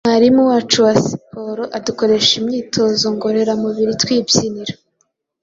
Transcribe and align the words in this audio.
mwarimu 0.07 0.41
wacu 0.49 0.77
wa 0.85 0.93
siporo, 1.07 1.63
adukoresha 1.77 2.31
imyitozo 2.41 3.05
ngororamubiri 3.15 3.93
twibyinira. 4.01 4.73